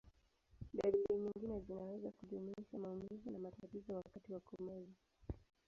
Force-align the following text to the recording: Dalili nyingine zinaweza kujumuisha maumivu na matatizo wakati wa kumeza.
Dalili 0.73 1.17
nyingine 1.19 1.59
zinaweza 1.59 2.11
kujumuisha 2.11 2.77
maumivu 2.77 3.31
na 3.31 3.39
matatizo 3.39 3.93
wakati 3.93 4.33
wa 4.33 4.39
kumeza. 4.39 4.93